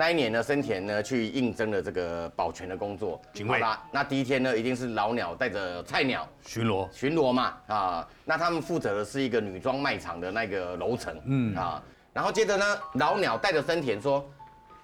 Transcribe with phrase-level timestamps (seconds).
[0.00, 3.60] 那一年呢，森田呢去应征了这个保全的工作，警卫。
[3.92, 6.26] 那第一天呢，一定是老鸟带着菜鸟。
[6.40, 11.54] 巡逻，巡逻嘛，啊，那他们负责的是一个女装卖场的那个楼层，嗯。
[11.54, 11.82] 啊，
[12.14, 12.64] 然后接着呢，
[12.94, 14.26] 老鸟带着森田说，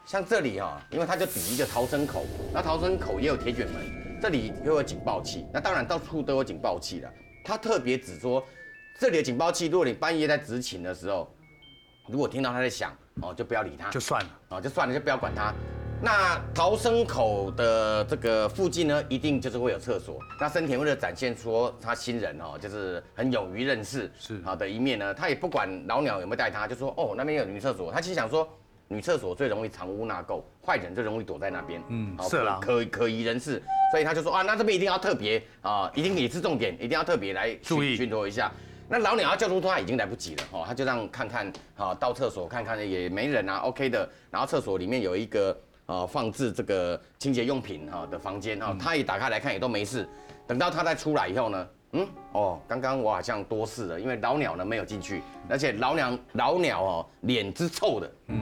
[0.05, 7.11] 像这里哈、因为他就抵一个逃生口，那逃生口也有铁卷门，这里又有警报器，那当然到处都有警报器了。
[7.43, 8.45] 他特别只说，
[9.01, 11.35] 这里的警报器，如果你半夜在执勤的时候，
[12.07, 14.31] 如果听到他在响，哦，就不要理他，就算了。
[14.51, 15.53] 哦，就算了，就不要管他。
[16.03, 20.19] 那逃生口的这个附近呢，一定就是会有厕所。
[20.39, 27.91] 那森田为了展现出他新人哦，就是很勇于认识是好的一面呢，他也不管老鸟有没有带他，就说哦那边有女厕所。
[27.91, 28.47] 他其实想说，
[28.89, 38.53] 女厕所最容易藏污纳垢，坏人最容易躲在那边，嗯好色狼可可疑人士，所以他就说啊，那这边一定要特别啊，一定也是重点，一定要特别来巡注意巡逻一下。
[38.89, 44.09] 那老鸟要叫出他已经来不及了哦，他就让看看啊，到厕所看看也没人啊，OK 的。
[44.31, 45.57] 然后厕所里面有一个
[45.87, 50.09] 呃放置这个清洁用品哈的房间哈，他一打开来看也都没事。
[50.47, 58.39] 等到他再出来以后呢，嗯哦，刚刚我好像多事了，因为老鸟呢没有进去，而且老鸟老鸟哦脸之臭的，嗯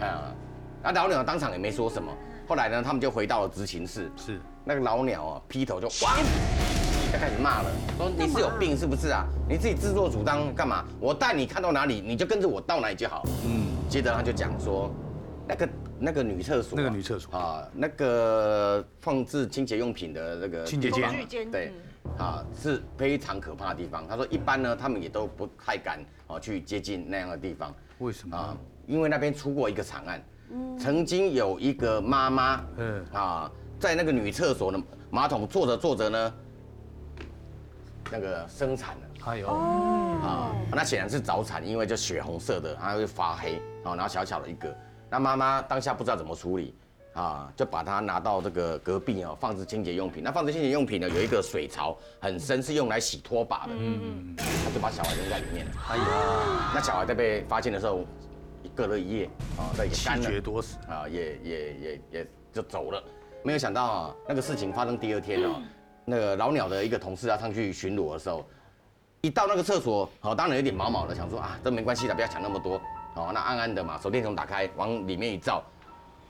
[0.00, 0.32] 啊，
[0.80, 2.12] 那老鸟当场也没说什么。
[2.46, 6.16] 后来呢，他们就回到了执勤室，是那个老鸟啊，劈头就哇，
[7.12, 9.26] 就开始骂了，说你是有病是不是啊？
[9.48, 10.84] 你自己自作主张干嘛？
[11.00, 13.24] 我带你看到哪里，你就跟着我到哪里就好。
[13.46, 14.90] 嗯，接着他就讲说，
[15.46, 21.72] 那个那个女厕所啊、那个女厕所啊，那个放置清洁用品的那个清洁间对。
[22.18, 24.06] 啊，是非常可怕的地方。
[24.08, 27.74] 他说，一般呢，他们也都不太敢啊去接近那样的地方。
[27.98, 28.36] 为什么？
[28.36, 30.22] 啊，因为那边出过一个惨案，
[30.78, 36.34] 曾经有一个妈妈，嗯啊，在那个女厕所的马桶坐着坐着呢，
[38.10, 39.02] 那个生产了。
[39.26, 44.74] 哎呦，啊，那显然是早产，因为就血红色的，它会发黑，啊，然后小小的一个，
[45.10, 46.74] 那妈妈当下不知道怎么处理，
[47.14, 50.22] 啊，就把它拿到这个隔壁哦，放置清洁用品。
[50.22, 55.72] 那放置清洁用品呢，有一个水槽很深，是用来洗拖把的，嗯，他就把小孩扔在里面了。
[55.88, 58.04] 哎呀，那小孩在被发现的时候，
[58.74, 59.24] 隔了一夜，
[59.58, 60.78] 啊，那也气干了，绝多死。
[60.88, 63.02] 啊，也也也也就走了。
[63.44, 65.60] 没有想到啊，那个事情发生第二天哦，
[66.08, 68.44] 那个老鸟的一个同事啊上去巡逻的时候，
[69.20, 72.80] 一到那个厕所，好、当然有点毛毛的，想说啊，这没关系的，不要想那么多，
[73.14, 75.62] 哦，那暗暗的嘛，手电筒打开，往里面一照，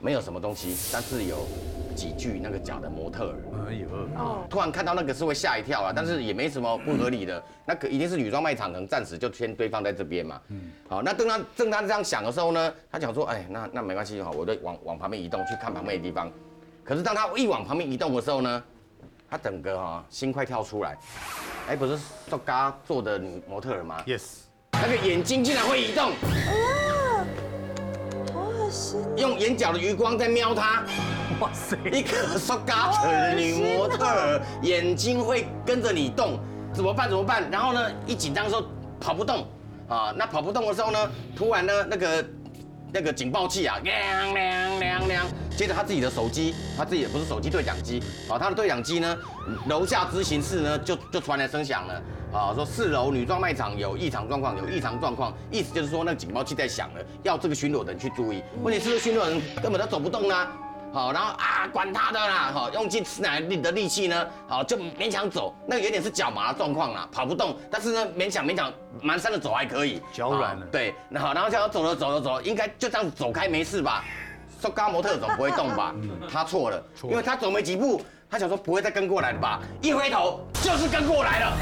[0.00, 1.47] 没有什么东西，但是有
[1.94, 3.69] 几具那个假的模特儿。
[3.69, 10.41] 哎呦，哦，突然看到那个是会吓一跳啊，但是也没什么不合理的，那个一定是女装卖场，可能暂时就先堆放在这边嘛。
[10.49, 16.28] 嗯，好，那正当正当这样想的时候呢，他想说，哎，那那没关系哈，我就往往旁边移动去看旁边的地方。
[16.83, 18.65] 可是当他一往旁边移动的时候呢，
[19.31, 20.97] 他整个哈心快跳出来，
[21.69, 21.99] 哎，不是
[22.31, 24.22] 瘦嘎做的女模特儿吗？，yes，
[24.72, 26.12] 那个眼睛竟然会移动，
[28.33, 28.99] 好恶心。
[29.19, 30.83] 用眼角的余光在瞄他。
[31.41, 36.41] 哇塞，一个瘦嘎腿的女模特儿，眼睛会跟着你动，
[36.72, 37.06] 怎么办？
[37.09, 37.50] 怎么办？
[37.50, 38.65] 然后呢，一紧张的时候
[38.99, 39.47] 跑不动
[39.88, 42.25] 啊，那跑不动的时候呢，突然呢，那个
[42.93, 45.26] 那个警报器啊，亮亮亮亮，
[45.56, 49.16] 接着他自己的手机，他自己也不是手机对讲机啊，他的对讲机呢，
[49.69, 52.03] 楼下执行室呢就就传来声响了。
[52.31, 58.43] 啊，说四楼女装卖场有异常状况，有异常状况，意思就是说那个警报器在响了，要这个巡逻的人去注意。
[58.62, 60.53] 问题是，这个巡逻人根本都走不动啊。
[60.93, 68.72] 好，然后啊，管他的啦，好，用尽吃奶力的力气呢，好，就勉强走，那个有点是脚麻的状况啦，跑不动，但是呢，勉强勉强
[69.03, 74.04] 蹒跚的走还可以，脚软了对，那好，然后叫他走了走了走，应该就这样子走开没事吧？
[74.60, 75.94] 说高模特总不会动吧？
[76.32, 79.61] 他错了，因为他走没几步，他想说不会再跟过来了吧？
[79.81, 81.56] 一回头就是跟过来了。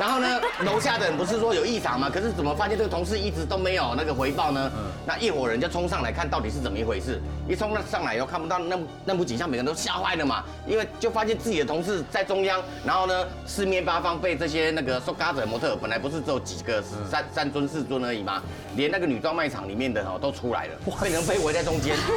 [0.00, 2.10] 然后呢，楼下的人不是说有异常吗？
[2.12, 4.68] 可是怎么发现这个同事一直都没有那个回报呢？
[5.06, 7.22] 那一伙人就冲上来看到底是怎么一回事。
[7.48, 18.42] 一冲上来以后看不到那那幕景象，每个人都吓坏了嘛，因为就发现自己的同事在中央，然后呢四面八方被这些那个瘦嘎子的模特，本来不是只有几个三三尊四尊而已吗？
[18.74, 21.94] 连那个女装卖场里面的哦都出来了，被人被围在中间。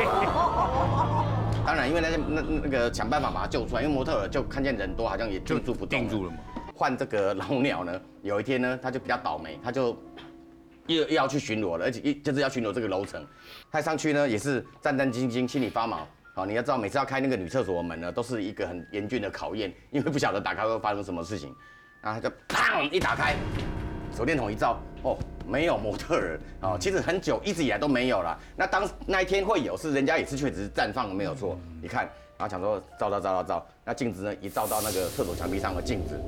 [0.00, 1.19] 当
[1.80, 6.36] 然，因为那些那那那个想办法把他救出来，因为模特儿就看见人多，好像也定住不动定住了嘛。
[6.74, 9.96] 换这个老鸟呢，有一天呢，他就比较倒霉，他就
[10.86, 13.26] 又又要去巡逻了，而且一就是要巡逻这个楼层。
[13.70, 16.06] 他上去呢也是战战兢兢，心里发毛。
[16.34, 21.54] 好，你要知道，每次要开那个女厕所的门呢，都是一个很严峻的考验，因为不晓得打开会发生什么事情。
[22.00, 23.34] 然后他就砰一打开，
[24.16, 25.18] 手电筒一照，哦，
[25.50, 28.38] 没有模特儿哦，其实很久一直以来都没有了。
[28.56, 31.58] 那当那一天会有，是人家也是确实绽放了没有错。
[31.82, 32.04] 你看，
[32.38, 36.20] 然后想说照照照照照，那镜子呢一照到那个厕所墙壁上的镜子，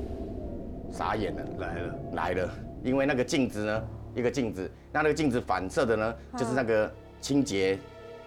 [0.91, 1.41] 傻眼了。
[1.57, 2.49] 来了，来了，
[2.83, 3.83] 因为那个镜子呢，
[4.13, 6.91] 一个镜子，那那个镜子反射的呢，就是那个
[7.21, 7.79] 清洁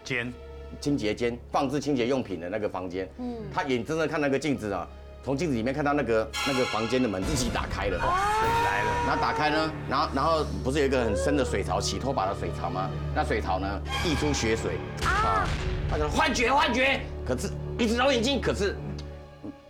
[0.02, 0.32] 间，
[0.81, 3.06] 清洁间放置清洁用品的那个房间。
[3.19, 4.88] 嗯，他眼睁睁看那个镜子啊，
[5.26, 7.99] 从镜子里面看到那个那个房间的门自己打开了。
[7.99, 12.88] 水来了，然后打开呢，然后然后不是有一个很深的水槽，洗拖把的水槽吗？
[13.12, 13.67] 那水槽呢
[14.05, 14.78] 溢出血水。
[15.05, 15.44] 啊，
[15.90, 18.76] 他说幻觉幻觉，可是一直揉眼睛，可是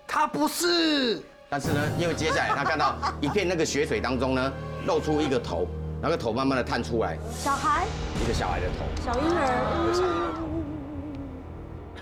[0.06, 4.52] 他不是，但是呢，因为接下来他看到一片那个血水当中呢，
[4.84, 5.66] 露出一个头，
[6.02, 7.86] 那个头慢慢的探出来，小孩、
[8.22, 8.84] 一个小孩的头。
[9.02, 10.45] 小婴儿，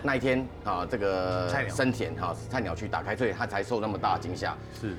[0.05, 4.55] 那一天啊，这个菜鸟生田哈菜鸟去打开，所以他才受那么大的惊吓。
[4.79, 4.95] 是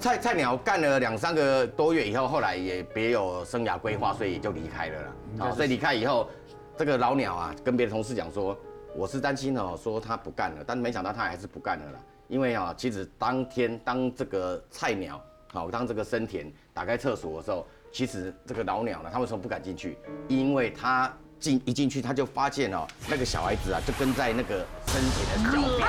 [0.00, 5.12] 菜菜鸟干了两三个多月以后，后来也别有生涯规划，所以也就离开了啦。
[5.40, 6.30] 啊，所以离开以后，
[6.74, 8.56] 这个老鸟啊，跟别的同事讲说，
[8.94, 12.00] 我是担心哦，说他不干了，但没想到他还是不干了啦。
[12.28, 15.22] 因为啊，其实当天当这个菜鸟，
[15.52, 19.98] 好，当这个生田打开厕所的时候，其实这个老鸟呢，他为什么不敢进去？
[20.28, 25.86] 因为他进一进去，他就发现哦，那个小孩子啊，就跟在那个生田的脚边。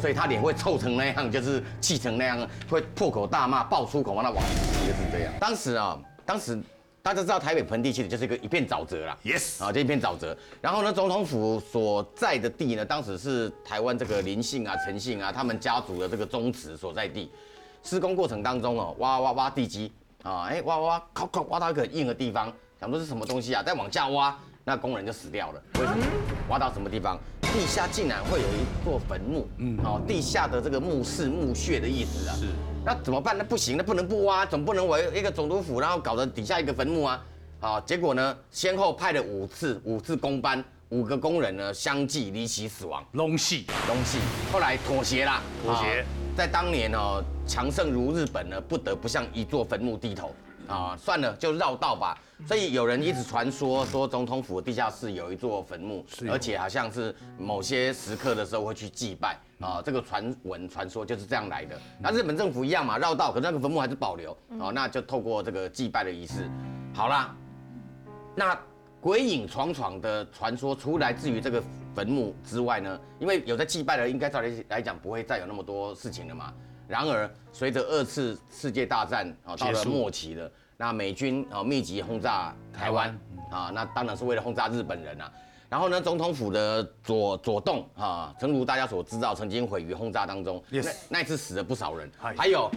[0.00, 5.32] 所以他脸会臭成那样，就是气成那样，会破口大骂，爆粗口，完了往死就是这样。
[5.40, 6.56] 当时啊，当时
[7.02, 9.18] 大家知道台北盆地其实就是一个一片沼泽啦。
[9.24, 10.36] Yes 啊，这一片沼泽。
[10.60, 17.28] 然后呢，总统府所在的地呢，当时是台湾这个林姓啊、陈姓啊，他们家族的这个宗祠所在地。
[17.82, 19.90] 施工过程当中哦，挖挖挖地基
[20.22, 25.60] 啊，哎挖挖挖，靠靠挖到一个很硬的地方，想说是什么东西啊，再往下挖，那工人就死掉了。
[25.80, 26.06] 为什么？
[26.48, 27.18] 挖到什么地方？
[27.42, 32.36] 地下竟然会有一座坟墓，嗯，哦，地下的这个墓室墓穴的意思啊。
[32.36, 32.46] 是。
[32.84, 33.36] 那怎么办？
[33.36, 37.20] 那不行，那不能不挖，总不能我一个总督府，然后搞得底下一个坟墓啊。
[37.58, 43.04] 好，结果呢，先后派了五次五次工班，五个工人呢相继离奇死亡。
[43.12, 44.18] 龙戏，东西，
[44.52, 50.32] 后来妥协啦，妥协啊在当年哦，强盛如日本呢，不得不向一座坟墓低头
[50.68, 52.16] 啊，算了，就绕道吧。
[52.46, 61.76] 所以有人一直传说说总统府地下室有一座坟墓，而且好像是某些时刻的时候会去祭拜啊，这个传闻传说就是这样来的。
[61.98, 66.48] 那日本政府一样嘛，绕道，可是那个坟墓还是保留哦，那就透过这个祭拜的仪式，
[66.94, 67.34] 好啦，
[68.36, 68.56] 那
[69.00, 71.60] 鬼影闯闯的传说，除来自于这个
[71.94, 76.52] 坟墓之外呢，因为有在祭拜的，应该照理来讲不会再有那么多事情了嘛。
[76.88, 83.10] 然而，随着二次世界大战啊到了末期了，那美军啊密集轰炸台湾
[83.50, 85.30] 啊，那当然是为了轰炸日本人啊。
[85.68, 90.64] 然后呢，总统府的左左洞啊，诚如大家所知道，曾经毁于轰炸当中。
[90.70, 92.10] 那那一次死了不少人。
[92.16, 92.70] 嗨，还有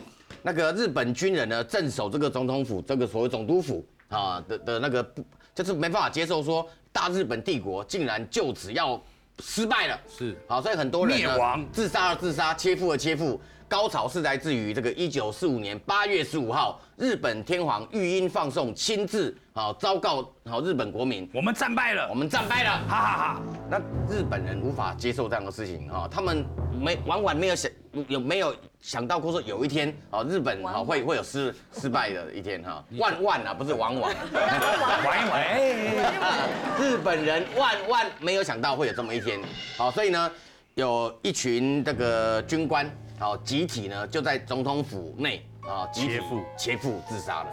[0.44, 5.24] 那个日本军人呢，镇守这个总统府，这个所谓总督府啊的的那个不，
[5.56, 9.02] 就是没办法接受说大日本帝国竟然就此要
[9.40, 10.38] 失败了，是。
[10.50, 11.66] 好，所以很多人灭亡。
[11.72, 13.40] 自杀了自杀，切腹了切腹。
[13.72, 22.06] 高潮是来自于这个一九四五年八月十五号，日本天皇御音放送亲自好昭告好日本国民，我们战败了。
[22.10, 22.70] 我，们战败了。
[22.86, 23.80] 哈哈哈，那
[24.14, 26.46] 日本人无法接受这样的事情哈，他们
[26.82, 27.72] 没往往没有想
[28.10, 39.40] 有没有想到过说有一天啊，日本啊会会有失失败的一天哈， 万万啊不是往往，玩一日本人万万没有想到会有这么一天，
[39.78, 40.30] 好，所以呢，
[40.76, 42.86] 有一群这个军官，
[43.22, 47.52] 好，集体呢就在总统府内啊，集体切腹切腹自杀了。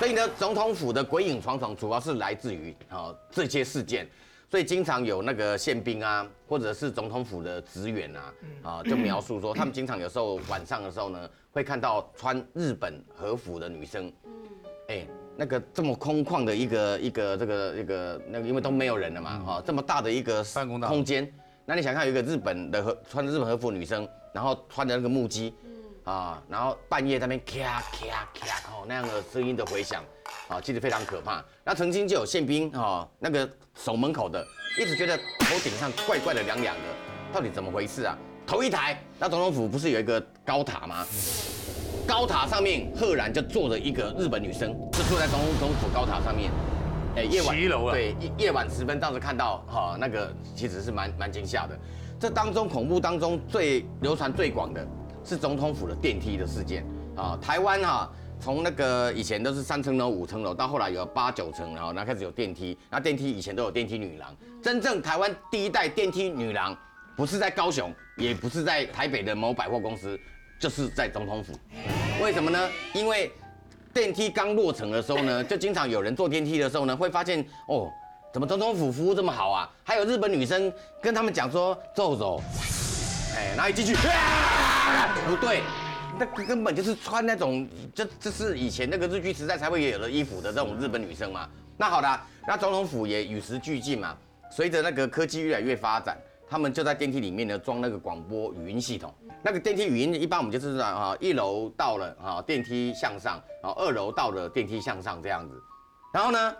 [0.00, 4.04] 所以呢，总统府的鬼影闯闯主要是来自于啊这些事件，
[4.50, 14.12] 所以经常有那个宪兵啊，或者是总统府的职员啊，啊就描述说，他们经常有时候晚上的时候呢，会看到穿日本和服的女生，
[14.88, 21.32] 哎，那个这么空旷的一个一个这个一个那个，因为都没有人了嘛，哈、这么大的一个办公空间，
[21.64, 25.50] 那你想看有一个日本的和穿着日本和服女生，然后穿着那个木屐，
[26.04, 30.04] 啊，然后半夜在那边咔咔咔哦那样的声音的回响，
[30.46, 31.42] 啊，其实非常可怕。
[31.64, 34.46] 那曾经就有宪兵啊，那个守门口的
[34.78, 36.82] 一直觉得头顶上怪怪的凉凉的，
[37.32, 38.14] 到底怎么回事啊？
[38.46, 41.06] 头一抬，那总统府不是有一个高塔吗？
[42.06, 46.52] 高塔上面赫然就坐着一个日本女生，就坐在总统府高塔上面。
[47.16, 51.74] 哎，夜晚骑楼啊对夜夜晚时分，当时看到哈、那个其实是蛮蛮惊吓的。
[52.18, 54.86] 这当中恐怖当中最流传最广的
[55.24, 57.38] 是总统府的电梯的事件啊。
[57.42, 62.76] 台湾哈、从那个以前都是三层楼、五层楼，到后来有八九层，然后那开始有电梯。
[62.90, 66.76] 那电梯以前都有电梯女郎，真正台湾第一代电梯女郎
[67.16, 70.18] 不是在高雄，也不是在台北的某百货公司，
[70.58, 71.52] 就是在总统府。
[72.22, 72.70] 为什么呢？
[72.94, 73.30] 因为
[73.92, 77.90] 电梯刚落成的时候呢，就经常有人坐电梯的时候呢，会发现哦，
[78.32, 79.70] 怎么总统府服务这么好啊？
[79.82, 82.42] 还有日本女生跟他们讲说走走，
[83.34, 85.62] 哎，然后一进去，不对，
[86.18, 91.48] 那根本就是穿那种，这这是以前那个日剧时代才会有的衣服的这种日本女生嘛。
[91.78, 94.14] 那好啦，那总统府也与时俱进嘛，
[94.50, 96.16] 随着那个科技越来越发展，
[96.48, 99.14] 他们就在电梯里面呢装那个广播语音系统。
[99.42, 105.62] 那个电梯语音一般我们就知道哈，一楼到了啊，电梯向上，然后二楼到了电梯向上这样子。
[106.12, 106.54] 然后呢，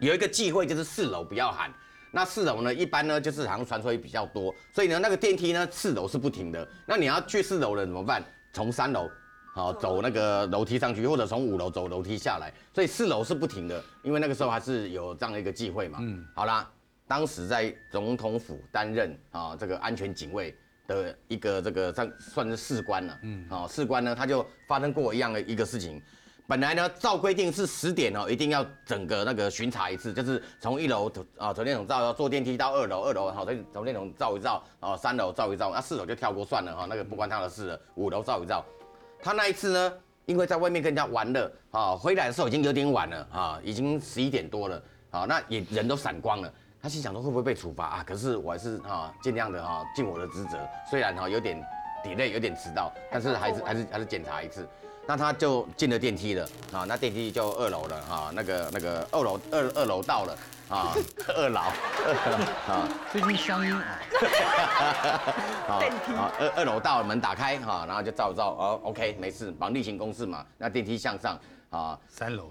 [0.00, 1.72] 有一个忌讳就是四楼不要喊。
[2.10, 6.66] 那四楼呢，一般呢就是好像传说也比较多，所以呢那个电梯呢四楼是不停的。
[6.86, 8.24] 那你要去四楼了怎么办？
[8.52, 9.10] 从三楼
[9.52, 12.52] 好走那个楼梯上去，或者从五楼走楼梯下来。
[12.72, 15.98] 所以四楼是不停的，因为那个时候还是有这样的一个忌讳嘛。
[16.00, 16.70] 嗯，好啦，
[17.08, 23.18] 当时在总统府担任啊这个安全警卫的一个这个算算是士官了。
[23.22, 26.00] 嗯，啊士官呢他就发生过一样的一个事情。
[26.46, 37.80] 本来呢，照规定是十点哦，一定要整个那个巡查一次，就是从一楼啊从电筒照，要坐电梯到二楼，二楼好手电筒照一照，啊三楼照一照，那四楼就跳过算了哈，那个不关他的事了。
[37.94, 38.62] 五楼照一照，
[39.22, 39.92] 他那一次呢，
[40.26, 44.82] 因为在外面跟人家玩了啊，回来的时候已经有点晚了啊，已经十一点多了
[45.12, 46.52] 啊，那也人都闪光了。
[46.82, 48.04] 他心想说会不会被处罚啊？
[48.06, 50.58] 可是我还是啊尽量的哈尽我的职责，
[50.90, 51.58] 虽然哈有点
[52.04, 54.68] delay 有点迟到，但是还是还是还是检查一次。
[55.06, 60.38] 那他就进了电梯了啊，那电梯就二楼了啊，那个那个二楼二二楼到了
[60.70, 60.94] 啊，
[61.36, 61.60] 二楼
[62.66, 63.98] 啊，最近乡音啊，
[65.78, 70.42] 电梯啊 二二楼到了门打开哈，然后就照照哦，OK 没事，忙例行公事嘛。
[70.56, 72.50] 那电梯向上啊，三楼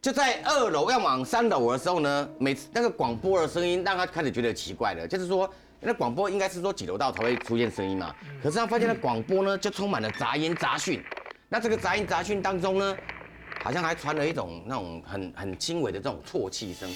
[0.00, 5.50] 就在二楼要往三楼的时候呢，每次那个广播的声音让他开始觉得奇怪了，就是说
[5.80, 11.02] 那广播应该是说几楼到才会出现声音嘛，可是他发现那广播呢就充满了杂音杂讯。
[11.48, 12.96] 那这个杂音杂讯当中呢，
[13.62, 16.88] 好像还传了一种那种很很轻微的这种啜泣声。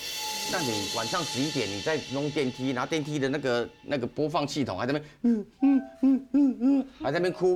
[0.52, 7.54] 那你晚上十一点你在弄电梯，然后电梯的那个那个播放系统还在那边嗯嗯嗯嗯嗯，还在那边哭，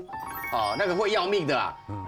[0.53, 1.77] 哦，那个会要命的啊。
[1.89, 2.07] 嗯。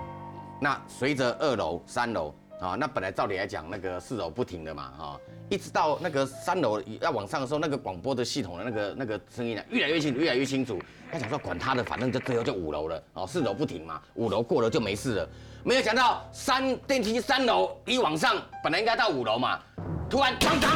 [0.60, 10.78] 那随着二楼、三楼啊，那本来照理来讲，那个四楼不停的嘛，哈，一直到那个三楼要往上的时候，那个广播的系统的那个那个声音啊，越来越清楚，越来越清楚。
[11.10, 15.28] 他想说管他的，反正就最后就五楼了，哦，四楼不停嘛，五楼过了就没事了。
[15.64, 19.58] 没有想到三电梯三楼一往上，本来应该到五楼嘛，
[20.10, 20.70] 突然当当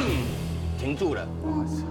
[0.78, 1.26] 停住了。
[1.42, 1.86] 我操！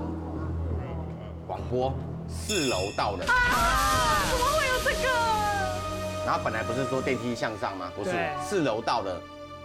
[1.45, 1.93] 广播
[2.29, 3.25] 四楼到了。
[3.25, 4.23] 啊！
[4.31, 5.09] 怎么会有这个？
[6.25, 7.91] 然后本来不是说电梯向上吗？
[7.95, 9.21] 不是，四楼到了，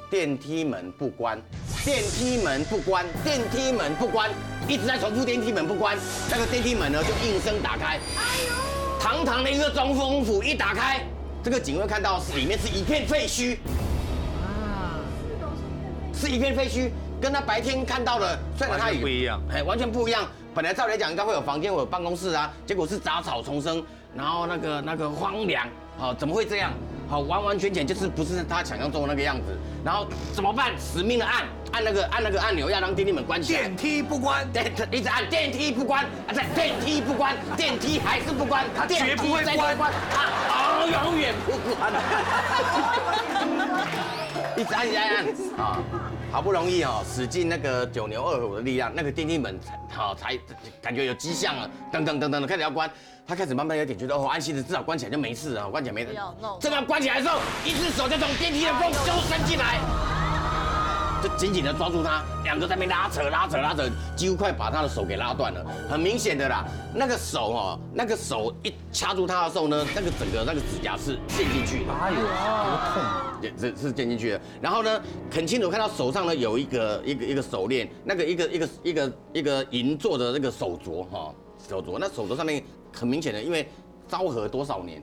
[0.08, 1.40] 电梯门不关，
[1.84, 4.30] 电梯门不关，电梯门不关，
[4.68, 5.96] 一直在重复电梯门不关，
[6.30, 7.96] 那个电梯门呢就应声打开。
[7.96, 8.00] 哎
[8.46, 9.00] 呦！
[9.00, 11.04] 堂堂的一个总统府一打开，
[11.42, 13.56] 这个警卫看到里面是一片废墟。
[14.42, 15.02] 啊！
[16.14, 16.88] 是一片废墟，
[17.20, 20.24] 跟他白天看到的虽然他也不一样，哎，完全不一样。
[20.54, 23.84] 本来照理讲应该会有房间，会有办公室啊，结果是杂草丛生，
[24.14, 25.66] 然后那个那个荒凉。
[25.98, 26.72] 好，怎么会这样？
[27.08, 29.56] 好，完完全全就是不是他想象中的那个样子。
[29.84, 30.72] 然后怎么办？
[30.78, 33.60] 死命的按按那个按那个按钮，要让电梯门关起来。
[33.60, 41.92] 电梯不关，电一直按电梯不关，啊在电梯不关，电梯还是不关，他绝不会关，它永远不关。
[44.56, 45.26] 一直按一直按
[45.58, 45.78] 啊，
[46.30, 50.38] 好不容易哦，使尽那个九牛二虎的力量，那个电梯门好才
[50.82, 52.90] 感觉有迹象了，噔噔噔噔的开始要关。
[53.26, 56.16] 他开始慢慢有点觉得哦，安心的，至少关起来就没事了，关起来没事。
[56.60, 59.80] 正要关起来的时候，一只手就从电梯的缝就伸进来，
[61.26, 63.82] 就紧紧的抓住他，两个在那边拉扯拉扯拉扯，
[64.14, 65.66] 几乎快把他的手给拉断了。
[65.90, 66.64] 很明显的啦，
[66.94, 71.92] 那个手哦，那个手一掐住他的时候呢，那个整个那个指甲是陷进去的。
[71.92, 73.42] 哎呦，好痛！
[73.42, 74.40] 也是是陷进去的。
[74.60, 75.00] 然后呢，
[75.32, 81.34] 很清楚看到手上呢有一个一个一个手链，那个一个一个一个一个银做的那个手镯哈，
[81.68, 82.62] 手镯，那手镯上面。
[82.98, 83.68] 很明显的，因为
[84.08, 85.02] 昭和多少年，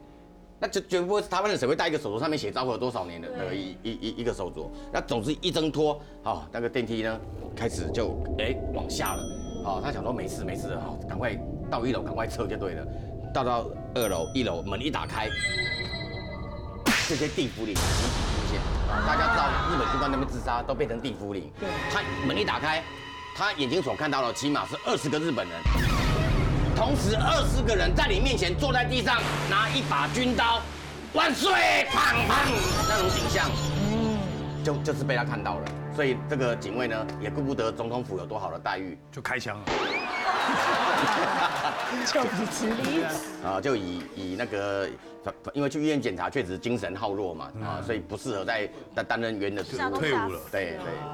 [0.64, 4.70] 那就绝不会台湾人谁会戴一个手镯上面写昭和多少年的那个一一一一个手镯。
[4.94, 7.20] 那总之一挣脱，好，那个电梯呢
[7.54, 9.22] 开始就哎往下了。
[9.62, 11.38] 好，他想说没事没事，好，赶快
[11.70, 12.88] 到一楼赶快撤就对了。
[13.34, 15.28] 到到二楼一楼门一打开，
[17.10, 17.82] 这些地府灵出
[18.50, 18.62] 现。
[19.06, 21.52] 大家知道日本军官那边自杀都变成地府灵。
[21.60, 21.68] 对。
[21.92, 22.82] 他门一打开，
[23.36, 26.03] 他眼睛所看到的起码是二十个日本人。
[26.76, 30.62] 同时，二十个人在你面前坐在地上，拿一把军刀，
[31.14, 31.52] 万岁，
[31.92, 32.52] 砰砰，
[32.90, 33.50] 那种景象，
[33.92, 34.18] 嗯，
[34.64, 35.66] 就就是被他看到了。
[35.96, 39.66] 所以这个警卫呢，也顾不得总统府有多好的待遇，就开枪了。
[42.12, 42.68] 就离职
[43.46, 44.90] 啊，就以以那个，
[45.54, 50.94] 因为去医院检查，确实精神耗弱嘛，啊，所以不适合在担担任员的退伍了，对对。